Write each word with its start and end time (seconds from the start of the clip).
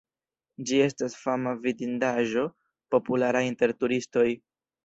Ĝi 0.69 0.79
estas 0.85 1.17
fama 1.25 1.53
vidindaĵo, 1.67 2.47
populara 2.97 3.47
inter 3.53 3.79
turistoj. 3.83 4.27